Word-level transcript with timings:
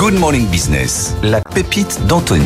Good 0.00 0.14
Morning 0.18 0.46
Business, 0.50 1.12
pépite 1.54 2.06
d'Anthony. 2.06 2.44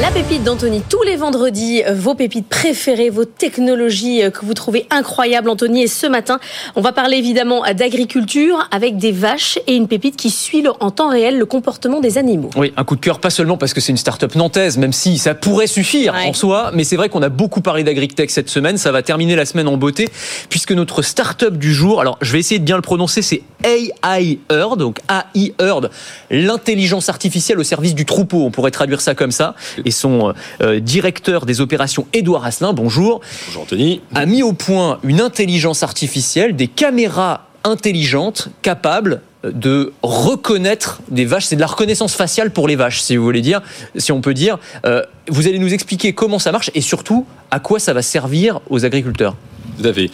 La 0.00 0.10
pépite 0.10 0.44
d'Anthony, 0.44 0.82
tous 0.88 1.02
les 1.02 1.16
vendredis, 1.16 1.82
vos 1.92 2.14
pépites 2.14 2.48
préférées, 2.48 3.10
vos 3.10 3.24
technologies 3.24 4.22
que 4.32 4.44
vous 4.44 4.54
trouvez 4.54 4.86
incroyables, 4.90 5.48
Anthony. 5.48 5.82
Et 5.82 5.86
ce 5.86 6.06
matin, 6.06 6.38
on 6.76 6.80
va 6.80 6.92
parler 6.92 7.16
évidemment 7.16 7.62
d'agriculture 7.74 8.68
avec 8.70 8.96
des 8.96 9.12
vaches 9.12 9.58
et 9.66 9.74
une 9.74 9.88
pépite 9.88 10.16
qui 10.16 10.30
suit 10.30 10.64
en 10.80 10.90
temps 10.90 11.08
réel 11.08 11.38
le 11.38 11.46
comportement 11.46 12.00
des 12.00 12.18
animaux. 12.18 12.50
Oui, 12.56 12.72
un 12.76 12.84
coup 12.84 12.96
de 12.96 13.00
cœur, 13.00 13.18
pas 13.18 13.30
seulement 13.30 13.56
parce 13.56 13.72
que 13.72 13.80
c'est 13.80 13.92
une 13.92 13.98
start-up 13.98 14.34
nantaise, 14.34 14.78
même 14.78 14.92
si 14.92 15.18
ça 15.18 15.34
pourrait 15.34 15.66
suffire 15.66 16.14
en 16.14 16.32
soi, 16.32 16.70
mais 16.74 16.84
c'est 16.84 16.96
vrai 16.96 17.08
qu'on 17.08 17.22
a 17.22 17.28
beaucoup 17.28 17.60
parlé 17.60 17.84
d'agritech 17.84 18.30
cette 18.30 18.50
semaine. 18.50 18.76
Ça 18.76 18.92
va 18.92 19.02
terminer 19.02 19.36
la 19.36 19.46
semaine 19.46 19.68
en 19.68 19.76
beauté, 19.76 20.08
puisque 20.48 20.72
notre 20.72 21.02
start-up 21.02 21.56
du 21.56 21.72
jour, 21.72 22.00
alors 22.00 22.18
je 22.20 22.32
vais 22.32 22.38
essayer 22.38 22.58
de 22.58 22.64
bien 22.64 22.76
le 22.76 22.82
prononcer, 22.82 23.22
c'est 23.22 23.42
AI 23.64 24.38
Herd, 24.50 24.78
donc 24.78 25.00
AI 25.08 25.54
Herd, 25.58 25.90
l'intelligence 26.30 27.08
artificielle 27.08 27.58
au 27.58 27.64
service 27.64 27.94
du 27.94 28.04
troupeau, 28.04 28.27
on 28.36 28.50
pourrait 28.50 28.70
traduire 28.70 29.00
ça 29.00 29.14
comme 29.14 29.30
ça. 29.30 29.54
Et 29.84 29.90
son 29.90 30.34
euh, 30.60 30.80
directeur 30.80 31.46
des 31.46 31.60
opérations, 31.60 32.06
Édouard 32.12 32.44
Asselin, 32.44 32.72
bonjour. 32.72 33.20
Bonjour 33.46 33.62
Anthony. 33.62 34.00
A 34.14 34.26
mis 34.26 34.42
au 34.42 34.52
point 34.52 34.98
une 35.02 35.20
intelligence 35.20 35.82
artificielle, 35.82 36.56
des 36.56 36.68
caméras 36.68 37.46
intelligentes 37.64 38.48
capables 38.62 39.20
de 39.44 39.92
reconnaître 40.02 41.00
des 41.10 41.24
vaches. 41.24 41.46
C'est 41.46 41.56
de 41.56 41.60
la 41.60 41.66
reconnaissance 41.66 42.14
faciale 42.14 42.50
pour 42.50 42.68
les 42.68 42.76
vaches, 42.76 43.00
si 43.00 43.16
vous 43.16 43.24
voulez 43.24 43.40
dire, 43.40 43.62
si 43.96 44.12
on 44.12 44.20
peut 44.20 44.34
dire. 44.34 44.58
Euh, 44.84 45.02
vous 45.28 45.46
allez 45.46 45.58
nous 45.58 45.72
expliquer 45.72 46.12
comment 46.12 46.38
ça 46.38 46.52
marche 46.52 46.70
et 46.74 46.80
surtout 46.80 47.26
à 47.50 47.60
quoi 47.60 47.78
ça 47.78 47.92
va 47.92 48.02
servir 48.02 48.60
aux 48.68 48.84
agriculteurs. 48.84 49.36
Tout 49.80 49.88
à 49.88 49.92
fait. 49.92 50.10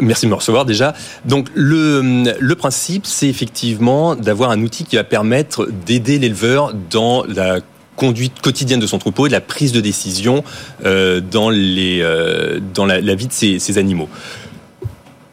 Merci 0.00 0.26
de 0.26 0.30
me 0.30 0.34
recevoir 0.34 0.64
déjà. 0.64 0.94
Donc 1.24 1.48
le, 1.54 2.54
principe, 2.54 3.06
c'est 3.06 3.28
effectivement 3.28 4.14
d'avoir 4.14 4.50
un 4.50 4.60
outil 4.62 4.84
qui 4.84 4.96
va 4.96 5.04
permettre 5.04 5.68
d'aider 5.86 6.18
l'éleveur 6.18 6.74
dans 6.90 7.24
la 7.24 7.60
conduite 7.96 8.42
quotidienne 8.42 8.80
de 8.80 8.86
son 8.86 8.98
troupeau 8.98 9.26
et 9.26 9.28
de 9.30 9.34
la 9.34 9.40
prise 9.40 9.72
de 9.72 9.80
décision 9.80 10.44
euh, 10.84 11.20
dans, 11.20 11.50
euh, 11.50 12.60
la, 12.86 13.14
vie 13.14 13.26
de 13.26 13.32
ces, 13.32 13.58
ces 13.58 13.78
animaux 13.78 14.08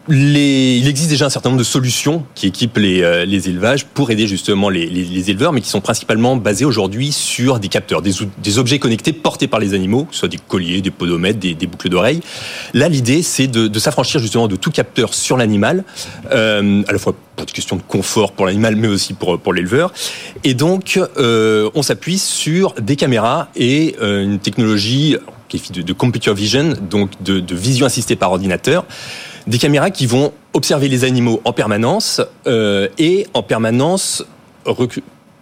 il 0.10 0.88
existe 0.88 1.10
déjà 1.10 1.28
un 1.28 1.30
certain 1.30 1.50
nombre 1.50 1.60
de 1.60 1.64
solutions 1.66 2.26
qui 2.36 2.48
équipent 2.48 2.78
les, 2.78 3.02
euh, 3.02 3.24
élevages 3.24 3.86
pour 3.86 4.12
aider 4.12 4.28
justement 4.28 4.70
les, 4.70 5.30
éleveurs, 5.30 5.54
mais 5.54 5.62
qui 5.62 5.70
sont 5.70 5.80
principalement 5.80 6.36
basées 6.36 6.66
aujourd'hui 6.66 7.12
sur 7.12 7.60
des 7.60 7.70
capteurs, 7.70 8.02
des, 8.02 8.58
objets 8.58 8.80
connectés 8.80 9.14
portés 9.14 9.48
par 9.48 9.60
les 9.60 9.74
animaux, 9.74 10.04
que 10.06 10.14
ce 10.14 10.20
soit 10.20 10.28
des 10.28 10.38
colliers, 10.38 10.82
des 10.82 10.92
podomètres, 10.92 11.40
des, 11.40 11.68
boucles 11.68 11.90
d'oreilles. 11.90 12.20
Là, 12.74 12.90
l'idée, 12.90 13.22
c'est 13.22 13.48
de, 13.48 13.80
s'affranchir 13.80 14.20
justement 14.20 14.48
de 14.48 14.56
tout 14.56 14.72
capteur 14.72 15.14
sur 15.14 15.38
l'animal, 15.38 15.84
euh, 16.32 16.84
à 16.88 16.92
la 16.92 17.00
fois 17.00 17.16
pour 17.36 17.46
des 17.46 17.54
questions 17.54 17.78
de 17.78 17.82
confort 17.82 18.34
pour 18.34 18.46
l'animal, 18.46 18.76
mais 18.76 18.88
aussi 18.88 19.14
pour, 19.14 19.40
pour 19.40 19.54
l'éleveur. 19.54 19.94
Et 20.44 20.54
donc, 20.54 21.00
euh, 21.18 21.70
on 21.76 21.82
s'appuie 21.82 22.20
sur 22.20 22.74
des 22.74 22.96
caméras 22.96 23.48
et 23.56 23.96
une 24.02 24.40
technologie 24.40 25.18
qui 25.60 25.72
est 25.72 25.76
de, 25.76 25.82
de 25.82 25.94
computer 25.94 26.34
vision, 26.34 26.74
donc 26.90 27.12
de, 27.22 27.40
de 27.40 27.56
vision 27.56 27.86
assistée 27.86 28.16
par 28.16 28.32
ordinateur 28.32 28.86
des 29.48 29.58
caméras 29.58 29.92
qui 29.92 30.06
vont 30.06 30.32
observer 30.54 30.88
les 30.88 31.04
animaux 31.04 31.42
en 31.46 31.54
permanence 31.54 32.22
euh, 32.48 32.88
et 32.98 33.28
en 33.34 33.44
permanence 33.44 34.24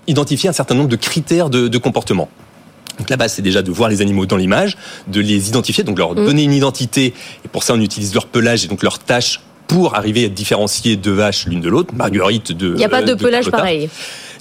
identifier 0.08 0.50
un 0.50 0.53
certain 0.53 0.76
nombre 0.76 0.90
de 0.90 0.95
critères 0.95 1.50
de, 1.50 1.78
comportement. 1.78 2.30
Donc 2.98 3.09
la 3.09 3.18
base, 3.18 3.34
c'est 3.34 3.42
déjà 3.42 3.62
de 3.62 3.72
voir 3.72 3.90
les 3.90 4.02
animaux 4.02 4.26
dans 4.26 4.38
l'image, 4.38 4.78
de 5.08 5.22
les 5.22 5.50
identifier, 5.50 5.84
donc 5.84 5.98
leur 5.98 6.14
mmh. 6.14 6.25
donner 6.25 6.44
une 6.44 6.53
identité. 6.53 7.14
Et 7.46 7.48
pour 7.48 7.64
ça, 7.64 7.73
on 7.73 7.80
utilise 7.80 8.14
leur 8.14 8.25
pelage 8.28 8.66
et 8.66 8.68
donc 8.68 8.84
leur 8.84 9.00
tâche 9.00 9.42
pour 9.68 9.96
arriver 9.96 10.25
à 10.25 10.30
différencier 10.30 10.98
deux 10.98 11.14
vaches 11.14 11.46
l'une 11.46 11.62
de 11.62 11.70
l'autre. 11.70 11.94
Marguerite 11.96 12.52
de. 12.52 12.72
Il 12.72 12.75
n'y 12.75 12.84
a 12.84 12.90
pas 12.90 13.02
de, 13.02 13.14
pelage 13.14 13.50
pareil. 13.50 13.90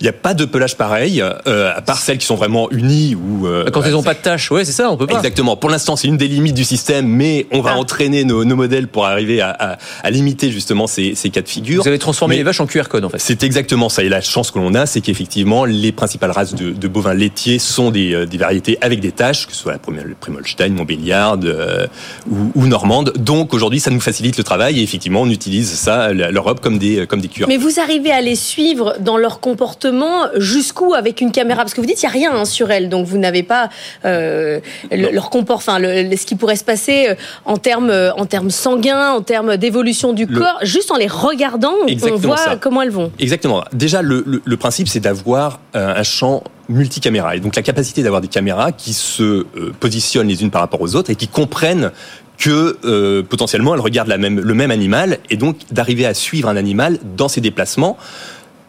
Il 0.01 0.05
n'y 0.05 0.09
a 0.09 0.15
pas 0.15 0.33
de 0.33 0.47
pelage 0.47 0.79
pareil, 0.79 1.21
euh, 1.21 1.73
à 1.77 1.83
part 1.83 1.99
celles 1.99 2.17
qui 2.17 2.25
sont 2.25 2.35
vraiment 2.35 2.71
unies 2.71 3.15
ou 3.15 3.47
euh, 3.47 3.67
quand 3.71 3.83
elles 3.83 3.93
n'ont 3.93 4.03
pas 4.03 4.15
de 4.15 4.21
tâches. 4.21 4.51
Ouais, 4.51 4.65
c'est 4.65 4.73
ça, 4.73 4.91
on 4.91 4.97
peut 4.97 5.07
pas. 5.07 5.17
Exactement. 5.17 5.59
Pour 5.59 5.69
l'instant, 5.69 5.95
c'est 5.95 6.09
une 6.09 6.17
des 6.17 6.27
limites 6.27 6.55
du 6.55 6.65
système, 6.65 7.07
mais 7.07 7.47
on 7.53 7.61
va 7.61 7.73
ah. 7.75 7.79
entraîner 7.79 8.25
nos, 8.25 8.47
nos, 8.47 8.57
modèles 8.57 8.89
pour 8.89 9.05
arriver 9.05 9.43
à, 9.43 9.51
à, 9.51 9.79
à 10.03 10.11
limiter 10.11 10.51
justement 10.51 10.87
ces, 10.87 11.15
ces, 11.15 11.29
cas 11.29 11.43
de 11.43 11.49
figure. 11.49 11.83
Vous 11.83 11.89
avez 11.89 11.99
transformé 11.99 12.37
les 12.37 12.43
vaches 12.43 12.61
en 12.61 12.67
QR 12.67 12.85
code 12.89 13.05
en 13.05 13.11
fait. 13.11 13.19
C'est 13.19 13.43
exactement 13.43 13.91
ça. 13.91 14.03
Et 14.03 14.09
la 14.09 14.23
chance 14.23 14.51
que 14.51 14.59
l'on 14.59 14.73
a, 14.73 14.87
c'est 14.87 15.03
qu'effectivement, 15.03 15.67
les 15.67 15.93
principales 15.93 16.31
races 16.31 16.55
de, 16.55 16.71
de, 16.71 16.89
bovins 16.89 17.13
laitiers 17.13 17.59
sont 17.59 17.91
des, 17.91 18.15
euh, 18.15 18.25
des, 18.25 18.39
variétés 18.39 18.79
avec 18.81 19.01
des 19.01 19.13
tâches, 19.13 19.47
que 19.47 19.53
ce 19.53 19.59
soit 19.59 19.73
la 19.73 19.79
Primolstein, 19.79 20.71
Montbéliard 20.71 21.41
euh, 21.45 21.87
ou, 22.31 22.53
ou, 22.55 22.67
normande. 22.67 23.13
Donc 23.19 23.53
aujourd'hui, 23.53 23.81
ça 23.81 23.91
nous 23.91 24.01
facilite 24.01 24.39
le 24.39 24.45
travail 24.45 24.81
et 24.81 24.83
effectivement, 24.83 25.21
on 25.21 25.31
utilise 25.31 25.71
ça, 25.75 26.15
l'Europe, 26.15 26.61
comme 26.61 26.79
des 26.79 27.07
comme 27.07 27.21
des 27.21 27.29
QR. 27.29 27.45
Mais 27.49 27.59
vous 27.59 27.81
arrivez 27.81 28.13
à 28.13 28.23
les 28.23 28.37
suivre 28.37 28.95
dans 29.01 29.19
leur 29.19 29.41
comportement 29.41 29.90
jusqu'où 30.37 30.95
avec 30.95 31.21
une 31.21 31.33
caméra? 31.33 31.63
Parce 31.63 31.75
que 31.75 31.81
vous 31.81 31.87
dites 31.87 32.03
il 32.03 32.07
n'y 32.07 32.11
a 32.11 32.13
rien 32.13 32.33
hein, 32.35 32.45
sur 32.45 32.71
elle, 32.71 32.89
donc 32.89 33.07
vous 33.07 33.19
n'avez 33.19 33.43
pas 33.43 33.69
euh, 34.05 34.61
leur 34.91 35.31
comport, 35.31 35.57
enfin 35.57 35.79
ce 35.81 36.27
qui 36.27 36.35
pourrait 36.35 36.57
se 36.57 36.65
passer 36.65 37.09
euh, 37.09 37.15
en 37.45 37.57
termes 37.57 37.91
euh, 37.91 38.13
en 38.15 38.27
termes 38.27 38.51
sanguins, 38.51 39.13
en 39.13 39.23
termes 39.23 39.57
d'évolution 39.57 40.13
du 40.13 40.27
corps. 40.27 40.59
Juste 40.63 40.91
en 40.91 40.97
les 40.97 41.07
regardant, 41.07 41.75
on 41.87 42.17
voit 42.17 42.57
comment 42.61 42.83
elles 42.83 42.91
vont. 42.91 43.13
Exactement. 43.19 43.65
Déjà, 43.73 44.03
le, 44.03 44.57
principe, 44.57 44.89
c'est 44.89 45.01
d'avoir 45.01 45.61
un 45.75 46.03
champ 46.03 46.43
multicaméra. 46.69 47.35
Et 47.37 47.41
donc 47.41 47.57
la 47.57 47.63
capacité 47.63 48.03
d'avoir 48.03 48.21
des 48.21 48.29
caméras 48.29 48.73
qui 48.73 48.93
se 48.93 49.45
positionnent 49.81 50.29
les 50.29 50.43
unes 50.43 50.51
par 50.51 50.61
rapport 50.61 50.81
aux 50.81 50.95
autres 50.95 51.11
et 51.11 51.17
qui 51.17 51.29
comprennent 51.29 51.91
que 52.39 53.23
potentiellement 53.23 53.75
elles 53.75 53.81
regardent 53.81 54.09
la 54.09 54.19
même, 54.19 54.41
le 54.41 54.55
même 54.55 54.71
animal 54.71 55.19
et 55.31 55.37
donc 55.37 55.57
d'arriver 55.71 56.07
à 56.07 56.15
suivre 56.15 56.49
un 56.49 56.57
animal 56.57 56.99
dans 57.17 57.29
ses 57.29 57.41
déplacements 57.41 57.97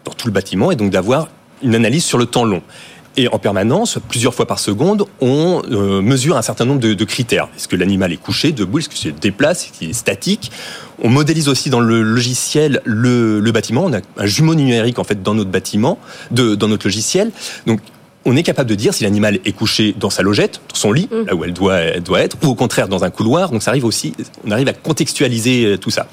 dans 0.06 0.14
tout 0.14 0.28
le 0.28 0.34
bâtiment 0.34 0.72
et 0.72 0.76
donc 0.76 0.92
d'avoir 0.92 1.28
une 1.64 1.76
analyse 1.76 2.04
sur 2.04 2.18
le 2.18 2.26
temps 2.26 2.46
long. 2.46 2.62
Et 3.18 3.28
en 3.28 3.40
permanence, 3.40 4.00
plusieurs 4.08 4.34
fois 4.34 4.48
par 4.48 4.58
seconde, 4.58 5.06
on 5.20 5.62
euh, 5.70 6.02
mesure 6.02 6.38
un 6.38 6.42
certain 6.42 6.64
nombre 6.64 6.80
de, 6.80 7.04
critères. 7.04 7.50
Est-ce 7.58 7.68
que 7.68 7.76
l'animal 7.76 8.14
est 8.14 8.18
couché, 8.18 8.54
debout, 8.54 8.80
est-ce 8.80 8.88
qu'il 8.88 9.00
se 9.00 9.10
déplace, 9.10 9.66
est-ce 9.66 9.78
qu'il 9.78 9.90
est 9.90 9.94
statique? 9.94 10.50
On 11.04 11.10
modélise 11.10 11.50
aussi 11.50 11.70
dans 11.70 11.82
le 11.82 12.02
logiciel 12.04 12.82
le, 12.86 13.42
bâtiment. 13.52 13.84
On 13.84 13.94
a 13.94 14.00
un 14.18 14.26
jumeau 14.26 14.56
numérique 14.56 14.98
en 14.98 15.04
fait 15.04 15.22
dans 15.22 15.34
notre 15.34 15.50
bâtiment, 15.50 16.00
de, 16.32 16.56
dans 16.56 16.70
notre 16.70 16.88
logiciel. 16.88 17.32
Donc 17.66 17.82
on 18.24 18.38
est 18.38 18.44
capable 18.44 18.70
de 18.70 18.76
dire 18.76 18.94
si 18.94 19.04
l'animal 19.04 19.40
est 19.44 19.52
couché 19.52 19.94
dans 20.00 20.10
sa 20.10 20.22
logette, 20.22 20.62
dans 20.70 20.76
son 20.76 20.94
lit, 20.94 21.10
mmh. 21.12 21.26
là 21.28 21.36
où 21.36 21.44
elle 21.44 21.54
doit, 21.54 21.78
elle 21.78 22.04
doit 22.04 22.22
être, 22.22 22.38
ou 22.44 22.48
au 22.48 22.56
contraire 22.56 22.88
dans 22.88 23.04
un 23.04 23.10
couloir. 23.10 23.50
Donc 23.52 23.62
ça 23.62 23.72
arrive 23.72 23.84
aussi, 23.84 24.14
on 24.46 24.52
arrive 24.52 24.70
à 24.70 24.74
contextualiser 24.74 25.66
euh, 25.66 25.78
tout 25.78 25.90
ça. 25.90 26.08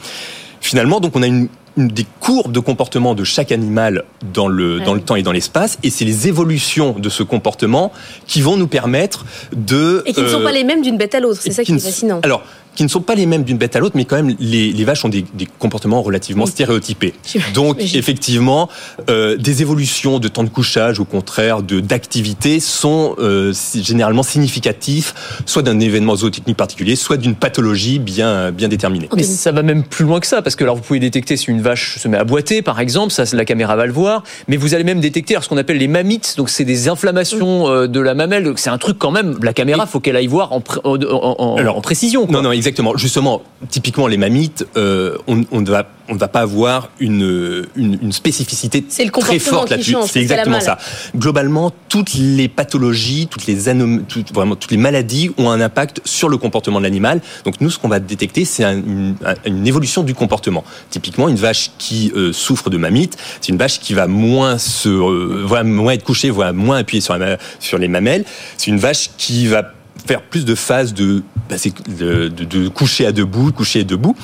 Finalement, 0.61 0.99
donc 0.99 1.15
on 1.15 1.23
a 1.23 1.29
une, 1.29 1.49
des 1.87 2.07
courbes 2.21 2.53
de 2.53 2.61
comportement 2.61 3.15
de 3.15 3.25
chaque 3.25 3.53
animal 3.53 4.05
dans 4.35 4.49
le, 4.49 4.81
dans 4.81 4.95
le 4.95 5.01
temps 5.01 5.17
et 5.17 5.23
dans 5.23 5.33
l'espace, 5.33 5.79
et 5.83 5.91
c'est 5.91 6.05
les 6.05 6.29
évolutions 6.29 6.93
de 6.99 7.09
ce 7.09 7.23
comportement 7.23 7.93
qui 8.27 8.41
vont 8.41 8.57
nous 8.57 8.67
permettre 8.67 9.25
de... 9.55 10.03
Et 10.07 10.13
qui 10.13 10.23
ne 10.23 10.29
sont 10.29 10.43
pas 10.43 10.51
euh, 10.51 10.53
les 10.53 10.65
mêmes 10.65 10.83
d'une 10.83 10.99
bête 10.99 11.15
à 11.15 11.21
l'autre, 11.21 11.41
c'est 11.41 11.53
ça 11.53 11.65
qui 11.65 11.73
est 11.73 11.79
fascinant. 11.79 12.21
Alors, 12.23 12.43
qui 12.79 12.85
ne 12.85 12.89
sont 12.89 13.01
pas 13.01 13.17
les 13.17 13.27
mêmes 13.27 13.43
d'une 13.43 13.59
bête 13.59 13.75
à 13.75 13.81
l'autre, 13.81 13.97
mais 13.97 14.05
quand 14.05 14.15
même, 14.15 14.37
les, 14.39 14.71
les 14.71 14.85
vaches 14.85 15.05
ont 15.05 15.09
des, 15.09 15.25
des, 15.35 15.49
comportements 15.59 16.01
relativement 16.01 16.47
stéréotypés. 16.47 17.13
Donc, 17.53 17.81
effectivement, 17.81 18.69
euh, 19.11 19.37
des 19.37 19.63
évolutions 19.63 20.21
de 20.21 20.29
temps 20.29 20.45
de 20.45 20.49
couchage, 20.49 21.01
au 21.01 21.05
contraire, 21.05 21.65
de 21.65 21.81
d'activité, 21.81 22.61
sont 22.61 23.17
euh, 23.19 23.53
généralement 23.75 24.23
significatifs, 24.23 25.43
soit 25.45 25.63
d'un 25.63 25.81
événement 25.81 26.15
zootechnique 26.15 26.57
particulier, 26.57 26.95
soit 26.95 27.17
d'une 27.17 27.35
pathologie 27.35 27.99
bien 27.99 28.53
bien 28.53 28.69
déterminée. 28.69 29.09
Mais 29.17 29.25
ça 29.25 29.51
va 29.51 29.65
même 29.65 29.83
plus 29.83 30.05
loin 30.05 30.21
que 30.21 30.29
ça, 30.29 30.41
parce 30.41 30.55
que 30.55 30.63
alors 30.63 30.77
vous 30.77 30.83
pouvez 30.83 31.01
détecter 31.01 31.37
si 31.37 31.51
une 31.51 31.61
vache 31.61 31.99
se 31.99 32.07
met 32.07 32.17
à 32.17 32.23
boiter, 32.23 32.63
par 32.63 32.79
exemple, 32.79 33.13
ça 33.13 33.25
la 33.33 33.45
caméra 33.45 33.75
va 33.75 33.87
le 33.87 33.93
voir, 33.93 34.23
mais 34.47 34.57
vous 34.57 34.75
allez 34.75 34.85
même 34.85 35.01
détecter 35.01 35.37
ce 35.43 35.49
qu'on 35.49 35.57
appelle 35.57 35.79
les 35.79 35.89
mammites, 35.89 36.35
donc 36.37 36.49
c'est 36.49 36.65
des 36.65 36.89
inflammations 36.89 37.69
euh, 37.69 37.89
de 37.89 37.99
la 37.99 38.15
mamelle, 38.15 38.45
donc 38.45 38.61
c'est 38.61 38.71
un 38.71 38.79
truc 38.79 38.99
quand 38.99 39.11
même. 39.11 39.37
La 39.43 39.53
caméra, 39.53 39.85
faut 39.87 39.99
qu'elle 39.99 40.15
aille 40.15 40.29
voir 40.29 40.53
en, 40.53 40.63
en, 40.85 40.97
en, 41.03 41.57
alors, 41.57 41.77
en 41.77 41.81
précision. 41.81 42.25
Quoi. 42.25 42.37
Non, 42.37 42.43
non, 42.43 42.53
Exactement. 42.53 42.68
Justement, 42.97 43.43
typiquement 43.71 44.07
les 44.07 44.17
mammites, 44.17 44.67
euh, 44.77 45.17
on, 45.27 45.45
on, 45.51 45.63
va, 45.63 45.89
on 46.09 46.15
ne 46.15 46.19
va 46.19 46.29
pas 46.29 46.41
avoir 46.41 46.91
une, 47.01 47.67
une, 47.77 47.99
une 48.03 48.13
spécificité 48.13 48.83
très 48.83 49.39
forte 49.39 49.71
là-dessus. 49.71 49.97
C'est 50.07 50.21
exactement 50.21 50.61
ça. 50.61 50.79
Globalement, 51.17 51.73
toutes 51.89 52.15
les 52.15 52.49
pathologies, 52.49 53.29
toutes 53.31 53.47
les 53.47 53.69
anom 53.69 54.03
toutes, 54.09 54.33
vraiment 54.33 54.57
toutes 54.57 54.71
les 54.71 54.77
maladies 54.77 55.31
ont 55.39 55.51
un 55.51 55.61
impact 55.61 56.01
sur 56.05 56.29
le 56.29 56.37
comportement 56.37 56.79
de 56.79 56.85
l'animal. 56.85 57.21
Donc 57.45 57.61
nous, 57.61 57.71
ce 57.71 57.79
qu'on 57.79 57.89
va 57.89 58.01
détecter, 58.01 58.45
c'est 58.45 58.65
une, 58.65 59.15
une, 59.45 59.67
évolution 59.67 60.03
du 60.03 60.15
comportement. 60.15 60.65
Typiquement, 60.91 61.29
une 61.29 61.37
vache 61.37 61.71
qui 61.79 62.13
euh, 62.15 62.33
souffre 62.33 62.71
de 62.71 62.77
mammites, 62.77 63.17
c'est 63.41 63.53
une 63.53 63.59
vache 63.59 63.81
qui 63.81 63.95
va 63.95 64.07
moins 64.07 64.59
se, 64.59 64.89
euh, 64.89 65.45
va 65.47 65.65
moins 65.65 65.93
être 65.93 66.05
couchée, 66.05 66.31
va 66.31 66.53
moins 66.53 66.79
appuyer 66.79 67.01
sur, 67.01 67.17
la, 67.17 67.39
sur 67.61 67.79
les 67.79 67.89
mamelles. 67.89 68.25
C'est 68.57 68.71
une 68.71 68.79
vache 68.79 69.11
qui 69.17 69.47
va 69.47 69.73
faire 70.07 70.23
plus 70.23 70.45
de 70.45 70.55
phases 70.55 70.95
de, 70.95 71.23
bah, 71.49 71.57
de, 71.89 72.29
de, 72.29 72.69
coucher 72.69 73.07
à 73.07 73.13
debout, 73.13 73.53
coucher 73.53 73.81
à 73.81 73.85
debout. 73.85 74.17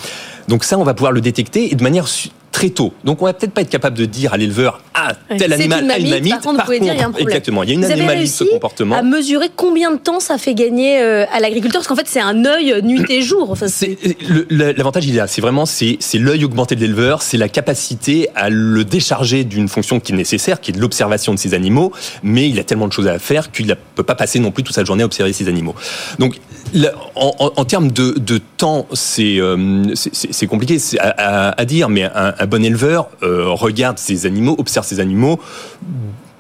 Donc 0.49 0.65
ça, 0.65 0.79
on 0.79 0.85
va 0.85 0.94
pouvoir 0.94 1.12
le 1.12 1.21
détecter 1.21 1.73
et 1.73 1.75
de 1.75 1.82
manière 1.82 2.06
très 2.55 2.71
tôt. 2.71 2.95
Donc 3.03 3.21
on 3.21 3.25
va 3.25 3.33
peut-être 3.35 3.53
pas 3.53 3.62
être 3.62 3.69
capable 3.69 3.99
de 3.99 4.05
dire 4.05 4.33
à 4.33 4.37
l'éleveur 4.37 4.81
ah 4.95 5.12
tel 5.37 5.53
animal 5.53 5.91
a 5.91 5.99
une 5.99 6.09
mamite. 6.09 6.31
Par 6.31 6.41
contre, 6.41 6.71
dire 6.71 6.79
il 6.81 6.87
y 6.87 7.03
a 7.03 7.06
un 7.09 7.12
exactement, 7.12 7.65
il 7.65 7.69
y 7.69 7.73
a 7.73 7.75
une 7.75 7.85
vous 7.85 7.91
anomalie 7.91 8.23
de 8.23 8.27
ce 8.27 8.45
comportement. 8.45 8.95
À 8.95 9.03
mesurer 9.03 9.51
combien 9.55 9.91
de 9.91 9.99
temps 9.99 10.21
ça 10.21 10.39
fait 10.39 10.55
gagner 10.55 11.03
euh, 11.03 11.27
à 11.33 11.41
l'agriculteur? 11.41 11.81
Parce 11.81 11.89
qu'en 11.89 11.97
fait 11.97 12.06
c'est 12.06 12.21
un 12.21 12.45
œil 12.45 12.81
nuit 12.85 13.05
et 13.11 13.23
jour. 13.23 13.51
Enfin, 13.51 13.67
L'avantage 14.51 15.05
il 15.05 15.15
est 15.15 15.19
là, 15.19 15.27
c'est 15.27 15.41
vraiment 15.41 15.67
c'est 15.67 15.99
l'œil 16.15 16.45
augmenté 16.45 16.77
de 16.77 16.81
l'éleveur, 16.81 17.23
c'est 17.23 17.37
la 17.37 17.49
capacité 17.49 18.29
à 18.37 18.51
le 18.51 18.85
décharger 18.85 19.43
d'une 19.43 19.69
fonction 19.69 19.99
qui 19.99 20.12
est 20.12 20.17
nécessaire, 20.17 20.61
qui 20.61 20.71
est 20.71 20.75
de 20.75 20.81
l'observation 20.81 21.35
de 21.35 21.39
ses 21.41 21.55
animaux, 21.55 21.93
mais 22.23 22.49
il 22.49 22.61
a 22.61 22.65
tellement 22.65 22.87
de 22.87 22.93
choses 22.93 23.09
à 23.09 23.19
faire 23.19 23.51
qu'il 23.51 23.67
ne 23.67 23.75
peut 23.97 24.05
pas 24.05 24.15
passer 24.15 24.39
non 24.39 24.53
plus 24.53 24.62
toute 24.62 24.77
sa 24.77 24.85
journée 24.85 25.03
à 25.03 25.06
observer 25.06 25.33
ses 25.33 25.49
animaux. 25.49 25.75
Donc 26.21 26.37
en, 27.15 27.65
termes 27.65 27.91
de, 27.91 28.38
temps, 28.56 28.87
c'est 28.93 29.38
euh, 29.38 29.94
compliqué 30.49 30.79
à, 30.99 31.65
dire, 31.65 31.88
mais 31.88 32.05
un, 32.05 32.35
un 32.38 32.47
bon 32.47 32.65
éleveur 32.65 33.09
euh, 33.23 33.49
regarde 33.49 33.99
ses 33.99 34.26
animaux, 34.26 34.56
observe 34.59 34.87
ses 34.87 35.00
animaux 35.00 35.41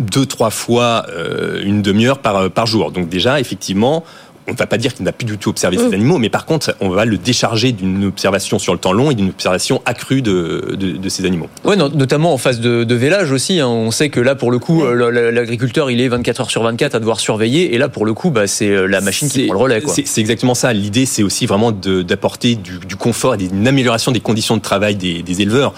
deux 0.00 0.26
trois 0.26 0.50
fois 0.50 1.06
euh, 1.10 1.62
une 1.64 1.80
demi-heure 1.80 2.18
par 2.18 2.50
par 2.50 2.66
jour. 2.66 2.90
Donc 2.90 3.08
déjà, 3.08 3.38
effectivement, 3.38 4.04
on 4.46 4.52
ne 4.52 4.56
va 4.56 4.66
pas 4.66 4.76
dire 4.76 4.92
qu'il 4.94 5.04
n'a 5.04 5.12
plus 5.12 5.24
du 5.24 5.38
tout 5.38 5.50
observé 5.50 5.78
ces 5.78 5.92
animaux, 5.94 6.18
mais 6.18 6.28
par 6.28 6.44
contre, 6.44 6.76
on 6.80 6.90
va 6.90 7.04
le 7.04 7.16
décharger 7.16 7.72
d'une 7.72 8.04
observation 8.04 8.58
sur 8.58 8.74
le 8.74 8.78
temps 8.78 8.92
long 8.92 9.10
et 9.10 9.14
d'une 9.14 9.30
observation 9.30 9.80
accrue 9.86 10.20
de, 10.20 10.76
de, 10.76 11.08
ces 11.08 11.24
animaux. 11.24 11.48
Oui, 11.64 11.76
notamment 11.76 12.34
en 12.34 12.38
phase 12.38 12.60
de, 12.60 12.84
de 12.84 12.94
vélage 12.94 13.32
aussi. 13.32 13.60
Hein. 13.60 13.68
On 13.68 13.90
sait 13.90 14.10
que 14.10 14.20
là, 14.20 14.34
pour 14.34 14.50
le 14.50 14.58
coup, 14.58 14.84
euh, 14.84 15.30
l'agriculteur, 15.30 15.90
il 15.90 16.00
est 16.00 16.08
24 16.08 16.42
heures 16.42 16.50
sur 16.50 16.62
24 16.62 16.94
à 16.94 17.00
devoir 17.00 17.20
surveiller, 17.20 17.74
et 17.74 17.78
là, 17.78 17.88
pour 17.88 18.04
le 18.04 18.12
coup, 18.12 18.30
bah, 18.30 18.46
c'est 18.46 18.68
euh, 18.68 18.86
la 18.86 19.00
machine 19.00 19.28
qui 19.28 19.46
prend 19.46 19.54
le 19.54 19.60
relais. 19.60 19.82
C'est 19.86 20.20
exactement 20.20 20.54
ça. 20.54 20.72
L'idée, 20.72 21.06
c'est 21.06 21.22
aussi 21.22 21.46
vraiment 21.46 21.72
d'apporter 21.72 22.54
du, 22.56 22.78
du, 22.78 22.96
confort 22.96 23.34
et 23.34 23.38
d'une 23.38 23.66
amélioration 23.66 24.12
des 24.12 24.20
conditions 24.20 24.56
de 24.56 24.62
travail 24.62 24.96
des, 24.96 25.22
des 25.22 25.42
éleveurs 25.42 25.72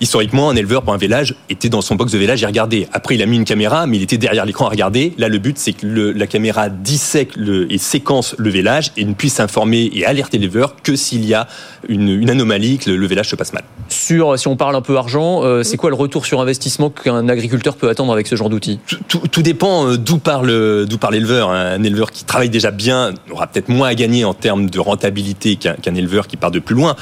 historiquement, 0.00 0.50
un 0.50 0.56
éleveur 0.56 0.82
pour 0.82 0.92
un 0.92 0.98
village 0.98 1.34
était 1.48 1.68
dans 1.68 1.80
son 1.80 1.94
box 1.94 2.12
de 2.12 2.18
village 2.18 2.42
et 2.42 2.46
regardait. 2.46 2.88
Après, 2.92 3.14
il 3.14 3.22
a 3.22 3.26
mis 3.26 3.36
une 3.36 3.44
caméra, 3.44 3.86
mais 3.86 3.96
il 3.96 4.02
était 4.02 4.18
derrière 4.18 4.44
l'écran 4.44 4.66
à 4.66 4.70
regarder. 4.70 5.14
Là, 5.18 5.28
le 5.28 5.38
but, 5.38 5.58
c'est 5.58 5.72
que 5.72 5.86
la 5.86 6.26
caméra 6.26 6.68
dissèque 6.68 7.36
le, 7.36 7.72
et 7.72 7.78
séquence 7.78 8.34
le 8.38 8.50
village 8.50 8.92
et 8.96 9.04
ne 9.04 9.14
puisse 9.14 9.40
informer 9.40 9.90
et 9.92 10.04
alerter 10.04 10.38
l'éleveur 10.38 10.76
que 10.82 10.96
s'il 10.96 11.24
y 11.24 11.34
a 11.34 11.46
une, 11.88 12.30
anomalie, 12.30 12.78
que 12.78 12.90
le, 12.90 13.06
village 13.06 13.28
se 13.28 13.36
passe 13.36 13.52
mal. 13.52 13.64
Sur, 13.88 14.38
si 14.38 14.48
on 14.48 14.56
parle 14.56 14.76
un 14.76 14.80
peu 14.80 14.96
argent, 14.96 15.42
euh, 15.44 15.62
c'est 15.62 15.76
quoi 15.76 15.90
le 15.90 15.96
retour 15.96 16.26
sur 16.26 16.40
investissement 16.40 16.90
qu'un 16.90 17.28
agriculteur 17.28 17.76
peut 17.76 17.88
attendre 17.88 18.12
avec 18.12 18.26
ce 18.26 18.36
genre 18.36 18.48
d'outil 18.48 18.80
tout, 19.08 19.42
dépend 19.42 19.86
euh, 19.86 19.96
d'où 19.96 20.18
parle 20.18 20.86
d'où 20.86 20.98
parle 20.98 21.14
l'éleveur. 21.14 21.50
Un 21.50 21.82
éleveur 21.82 22.10
qui 22.10 22.24
travaille 22.24 22.48
déjà 22.48 22.70
bien 22.70 23.12
aura 23.30 23.46
peut-être 23.46 23.68
moins 23.68 23.88
à 23.88 23.94
gagner 23.94 24.24
en 24.24 24.34
termes 24.34 24.70
de 24.70 24.80
rentabilité 24.80 25.56
qu'un 25.56 25.94
éleveur 25.94 26.26
qui 26.26 26.36
part 26.36 26.50
de 26.50 26.58
plus 26.58 26.74
loin. 26.74 26.96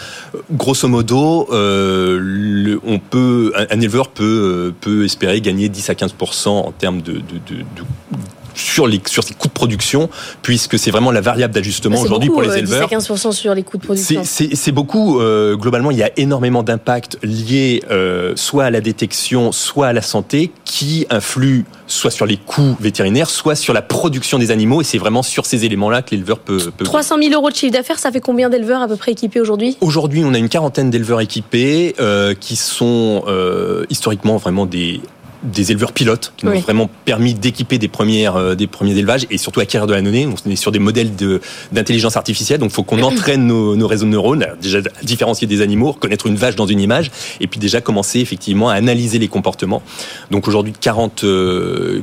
Grosso 0.51 0.89
modo, 0.89 1.49
euh, 1.53 2.19
le, 2.21 2.81
on 2.85 2.99
peut, 2.99 3.53
un, 3.55 3.81
éleveur 3.81 4.09
peut, 4.09 4.25
euh, 4.25 4.75
peut 4.81 5.05
espérer 5.05 5.41
gagner 5.41 5.69
10 5.69 5.91
à 5.91 5.95
15% 5.95 6.49
en 6.49 6.73
termes 6.73 7.03
de, 7.03 7.15
de, 7.15 7.19
de, 7.21 7.65
sur, 8.55 8.87
les, 8.87 9.01
sur 9.07 9.25
ses 9.25 9.35
coûts 9.35 9.49
de 9.49 9.53
production, 9.53 10.09
puisque 10.43 10.79
c'est 10.79 10.91
vraiment 10.91 11.11
la 11.11 11.21
variable 11.21 11.55
d'ajustement 11.55 12.01
aujourd'hui 12.01 12.31
pour 12.31 12.43
les 12.43 12.51
euh, 12.51 12.57
éleveurs. 12.57 12.89
10 12.89 12.95
à 12.95 12.99
15 12.99 13.31
sur 13.31 13.55
les 13.55 13.63
coûts 13.63 13.79
de 13.79 13.85
production. 13.85 14.23
C'est 14.25 14.73
beaucoup. 14.73 15.21
Euh, 15.21 15.57
globalement, 15.57 15.91
il 15.91 15.99
y 15.99 16.03
a 16.03 16.11
énormément 16.17 16.63
d'impacts 16.63 17.19
liés 17.23 17.83
euh, 17.91 18.33
soit 18.37 18.65
à 18.65 18.71
la 18.71 18.81
détection, 18.81 19.53
soit 19.53 19.89
à 19.89 19.93
la 19.93 20.03
santé, 20.03 20.53
qui 20.65 21.07
influent 21.11 21.65
soit 21.87 22.11
sur 22.11 22.27
les 22.27 22.37
coûts 22.37 22.77
vétérinaires, 22.81 23.29
soit 23.29 23.55
sur 23.55 23.75
la 23.75 23.83
production 23.83 24.39
des 24.39 24.51
animaux. 24.51 24.81
Et 24.81 24.85
c'est 24.85 24.99
vraiment 24.99 25.23
sur 25.23 25.47
ces 25.47 25.65
éléments-là 25.65 26.03
que 26.03 26.13
l'éleveur 26.13 26.39
peut, 26.39 26.71
peut, 26.77 26.85
300 26.85 27.17
000 27.23 27.35
euros 27.35 27.51
de 27.51 27.55
chiffre 27.55 27.73
d'affaires, 27.73 27.99
ça 27.99 28.11
fait 28.11 28.21
combien 28.21 28.49
d'éleveurs 28.49 28.83
à 28.83 28.89
peu 28.89 28.97
près 28.97 29.13
équipés 29.13 29.41
aujourd'hui? 29.41 29.77
Aujourd'hui, 29.81 30.23
on 30.25 30.33
a 30.33 30.39
une 30.39 30.49
quarantaine 30.49 30.91
d'éleveurs 30.91 31.21
équipés 31.21 31.95
euh, 32.01 32.35
qui 32.35 32.57
sont 32.57 33.25
historiquement 33.91 34.37
vraiment 34.37 34.67
des 34.67 35.01
des 35.43 35.73
éleveurs 35.73 35.93
pilotes 35.93 36.33
qui 36.37 36.47
nous 36.47 36.53
ont 36.53 36.61
vraiment 36.61 36.89
permis 37.05 37.35
d'équiper 37.35 37.79
des 37.79 37.89
premières 37.89 38.37
euh, 38.37 38.55
des 38.55 38.67
premiers 38.67 38.97
élevages 38.97 39.27
et 39.31 39.39
surtout 39.39 39.61
acquérir 39.61 39.87
de 39.87 39.95
la 39.95 40.03
donnée. 40.03 40.27
On 40.27 40.51
est 40.51 40.57
sur 40.57 40.73
des 40.73 40.79
modèles 40.79 41.17
de 41.17 41.41
d'intelligence 41.73 42.17
artificielle, 42.17 42.61
donc 42.61 42.71
il 42.71 42.75
faut 42.75 42.83
qu'on 42.85 43.03
entraîne 43.03 43.47
nos, 43.47 43.77
nos, 43.77 43.87
réseaux 43.87 44.07
de 44.07 44.11
neurones, 44.11 44.47
déjà 44.61 44.81
différencier 45.03 45.47
des 45.47 45.61
animaux, 45.61 45.93
reconnaître 45.93 46.27
une 46.27 46.37
vache 46.37 46.57
dans 46.57 46.67
une 46.67 46.81
image, 46.81 47.11
et 47.41 47.47
puis 47.47 47.59
déjà 47.59 47.81
commencer 47.81 48.21
effectivement 48.21 48.69
à 48.69 48.75
analyser 48.75 49.19
les 49.19 49.29
comportements. 49.29 49.83
Donc 50.31 50.49
aujourd'hui 50.49 50.73
40 50.79 51.25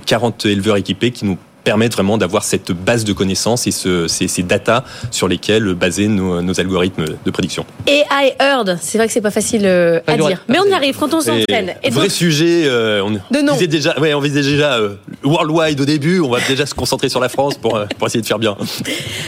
40 0.05 0.45
euh, 0.45 0.49
éleveurs 0.49 0.77
équipés 0.77 1.11
qui 1.11 1.25
nous 1.25 1.37
permettre 1.63 1.95
vraiment 1.95 2.17
d'avoir 2.17 2.43
cette 2.43 2.71
base 2.71 3.03
de 3.03 3.13
connaissances 3.13 3.67
et 3.67 3.71
ce, 3.71 4.07
ces, 4.07 4.27
ces 4.27 4.43
data 4.43 4.83
sur 5.11 5.27
lesquelles 5.27 5.73
baser 5.73 6.07
nos, 6.07 6.41
nos, 6.41 6.59
algorithmes 6.59 7.05
de 7.23 7.31
prédiction. 7.31 7.65
Et 7.87 8.03
I 8.11 8.31
heard, 8.39 8.77
c'est 8.81 8.97
vrai 8.97 9.07
que 9.07 9.13
c'est 9.13 9.21
pas 9.21 9.31
facile 9.31 9.65
euh, 9.65 9.99
à 10.07 10.17
dire, 10.17 10.43
mais 10.47 10.59
on 10.59 10.65
y 10.65 10.73
arrive 10.73 10.97
quand 10.97 11.13
on 11.13 11.21
s'entraîne. 11.21 11.75
Vrai 11.91 12.09
sujet, 12.09 12.63
euh, 12.65 13.03
on 13.03 13.11
de 13.11 13.51
Disait 13.53 13.67
déjà, 13.67 13.99
ouais, 13.99 14.13
on 14.13 14.21
disait 14.21 14.41
déjà 14.41 14.73
euh, 14.73 14.95
worldwide 15.23 15.79
au 15.81 15.85
début, 15.85 16.19
on 16.19 16.29
va 16.29 16.39
déjà 16.47 16.65
se 16.65 16.73
concentrer 16.73 17.09
sur 17.09 17.19
la 17.19 17.29
France 17.29 17.57
pour, 17.57 17.79
pour 17.97 18.07
essayer 18.07 18.21
de 18.21 18.27
faire 18.27 18.39
bien. 18.39 18.55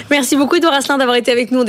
Merci 0.10 0.36
beaucoup 0.36 0.56
Edouard 0.56 0.74
Asselin 0.74 0.98
d'avoir 0.98 1.18
été 1.18 1.32
avec 1.32 1.52
nous. 1.52 1.60